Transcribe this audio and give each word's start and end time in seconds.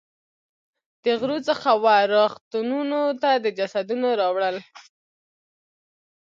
د 1.03 1.05
غرو 1.19 1.37
څخه 1.49 1.69
وه 1.83 1.95
رغتونونو 2.15 2.99
ته 3.21 3.31
د 3.43 3.45
جسدونو 3.57 4.07
راوړل. 4.21 4.55